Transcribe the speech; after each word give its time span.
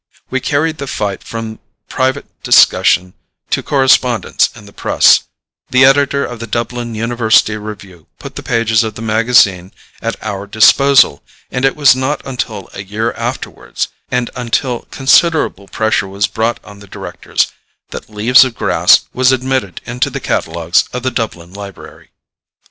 We 0.31 0.39
carried 0.39 0.79
the 0.79 0.87
fight 0.87 1.21
from 1.21 1.59
private 1.87 2.25
discussion 2.41 3.13
to 3.51 3.61
correspondence 3.61 4.49
in 4.55 4.65
the 4.65 4.73
press; 4.73 5.25
the 5.69 5.85
editor 5.85 6.25
of 6.25 6.39
the 6.39 6.47
Dublin 6.47 6.95
University 6.95 7.55
Review 7.55 8.07
put 8.17 8.35
the 8.35 8.41
pages 8.41 8.83
of 8.83 8.95
the 8.95 9.03
magazine 9.03 9.71
at 10.01 10.15
our 10.23 10.47
disposal, 10.47 11.21
and 11.51 11.65
it 11.65 11.75
was 11.75 11.95
not 11.95 12.19
until 12.25 12.67
a 12.73 12.81
year 12.81 13.11
afterwards, 13.11 13.89
and 14.09 14.31
until 14.35 14.87
considerable 14.89 15.67
pressure 15.67 16.07
was 16.07 16.25
brought 16.25 16.59
on 16.65 16.79
the 16.79 16.87
directors, 16.87 17.51
that 17.91 18.09
"Leaves 18.09 18.43
of 18.43 18.55
Grass" 18.55 19.01
was 19.13 19.31
admitted 19.31 19.81
into 19.85 20.09
the 20.09 20.19
catalogues 20.19 20.85
of 20.93 21.03
the 21.03 21.11
Dublin 21.11 21.53
library. 21.53 22.09